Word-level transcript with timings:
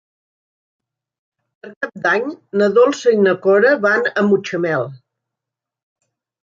Per 1.65 1.69
Cap 1.85 2.01
d'Any 2.07 2.25
na 2.63 2.71
Dolça 2.81 3.15
i 3.19 3.23
na 3.29 3.37
Cora 3.47 3.77
van 3.87 4.11
a 4.23 4.29
Mutxamel. 4.33 4.93